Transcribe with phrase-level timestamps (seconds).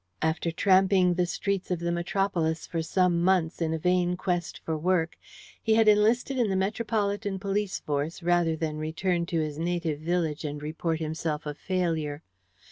[0.23, 4.75] After tramping the streets of the metropolis for some months in a vain quest for
[4.75, 5.15] work,
[5.61, 10.43] he had enlisted in the metropolitan police force rather than return to his native village
[10.43, 12.23] and report himself a failure.